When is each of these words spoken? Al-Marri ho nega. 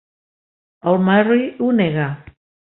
Al-Marri 0.93 1.45
ho 1.67 1.71
nega. 1.83 2.11